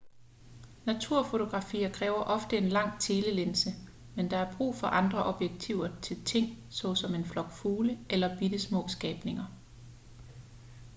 [0.85, 3.69] naturfotografier kræver ofte en lang telelinse
[4.15, 8.87] men der er brug for andre objektiver til ting såsom en flok fugle eller bittesmå
[8.87, 9.45] skabninger